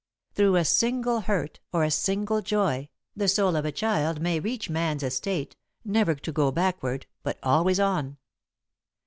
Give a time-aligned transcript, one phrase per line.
[0.33, 4.67] Through a single hurt or a single joy, the soul of a child may reach
[4.67, 8.17] man's estate, never to go backward, but always on.